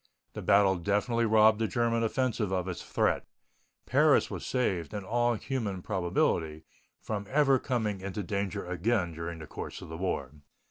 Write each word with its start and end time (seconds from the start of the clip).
The 0.33 0.41
battle 0.41 0.77
definitely 0.77 1.27
robbed 1.27 1.59
the 1.59 1.67
German 1.67 2.01
offensive 2.01 2.51
of 2.51 2.67
its 2.67 2.81
threat. 2.83 3.23
Paris 3.85 4.31
was 4.31 4.43
saved, 4.43 4.95
in 4.95 5.03
all 5.03 5.35
human 5.35 5.83
probability, 5.83 6.63
from 6.99 7.27
ever 7.29 7.59
coming 7.59 8.01
into 8.01 8.23
danger 8.23 8.65
again 8.65 9.13
during 9.13 9.37
the 9.37 9.45
course 9.45 9.79
of 9.79 9.89
the 9.89 9.97
war. 9.97 10.31